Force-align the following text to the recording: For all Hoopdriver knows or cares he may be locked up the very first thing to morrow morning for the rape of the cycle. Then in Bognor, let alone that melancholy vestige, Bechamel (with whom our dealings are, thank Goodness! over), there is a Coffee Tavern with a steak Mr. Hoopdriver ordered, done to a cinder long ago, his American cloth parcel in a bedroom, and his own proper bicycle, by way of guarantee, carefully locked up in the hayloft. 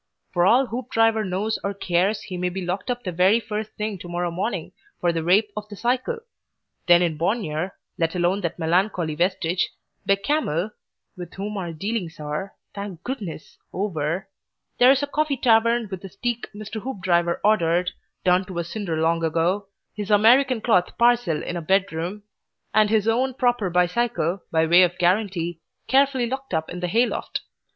For 0.33 0.47
all 0.47 0.65
Hoopdriver 0.65 1.23
knows 1.23 1.59
or 1.63 1.75
cares 1.75 2.23
he 2.23 2.35
may 2.35 2.49
be 2.49 2.65
locked 2.65 2.89
up 2.89 3.03
the 3.03 3.11
very 3.11 3.39
first 3.39 3.69
thing 3.73 3.99
to 3.99 4.07
morrow 4.09 4.31
morning 4.31 4.71
for 4.99 5.13
the 5.13 5.23
rape 5.23 5.51
of 5.55 5.69
the 5.69 5.75
cycle. 5.75 6.17
Then 6.87 7.03
in 7.03 7.17
Bognor, 7.17 7.75
let 7.99 8.15
alone 8.15 8.41
that 8.41 8.57
melancholy 8.57 9.13
vestige, 9.13 9.69
Bechamel 10.07 10.71
(with 11.15 11.35
whom 11.35 11.55
our 11.55 11.71
dealings 11.71 12.19
are, 12.19 12.55
thank 12.73 13.03
Goodness! 13.03 13.59
over), 13.73 14.27
there 14.79 14.89
is 14.89 15.03
a 15.03 15.07
Coffee 15.07 15.37
Tavern 15.37 15.87
with 15.91 16.03
a 16.03 16.09
steak 16.09 16.47
Mr. 16.51 16.81
Hoopdriver 16.81 17.39
ordered, 17.43 17.91
done 18.23 18.43
to 18.45 18.57
a 18.57 18.63
cinder 18.63 18.97
long 18.99 19.23
ago, 19.23 19.67
his 19.93 20.09
American 20.09 20.61
cloth 20.61 20.97
parcel 20.97 21.43
in 21.43 21.55
a 21.55 21.61
bedroom, 21.61 22.23
and 22.73 22.89
his 22.89 23.07
own 23.07 23.35
proper 23.35 23.69
bicycle, 23.69 24.41
by 24.51 24.65
way 24.65 24.81
of 24.81 24.97
guarantee, 24.97 25.59
carefully 25.85 26.25
locked 26.25 26.55
up 26.55 26.71
in 26.71 26.79
the 26.79 26.87
hayloft. 26.87 27.41